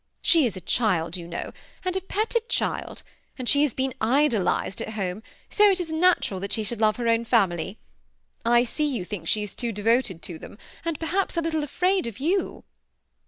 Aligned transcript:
She 0.23 0.47
is 0.47 0.57
a 0.57 0.61
child, 0.61 1.15
you 1.15 1.27
know, 1.27 1.51
and 1.85 1.95
a 1.95 2.01
petted 2.01 2.49
child; 2.49 3.03
and 3.37 3.47
she 3.47 3.61
has 3.61 3.75
been 3.75 3.93
idolized 4.01 4.81
at 4.81 4.93
home, 4.93 5.21
so 5.51 5.69
it 5.69 5.79
is 5.79 5.93
natural 5.93 6.39
that 6.39 6.51
she 6.53 6.63
should 6.63 6.81
love 6.81 6.97
h^ 6.97 7.07
own 7.07 7.23
family. 7.23 7.77
I 8.43 8.63
see 8.63 8.87
you 8.87 9.05
think 9.05 9.27
she 9.27 9.43
is 9.43 9.53
too 9.53 9.67
much 9.67 9.75
devoted 9.75 10.23
to 10.23 10.39
them, 10.39 10.57
and 10.83 10.99
perhaps 10.99 11.37
a 11.37 11.41
little 11.41 11.63
afraid 11.63 12.07
of 12.07 12.17
you." 12.19 12.63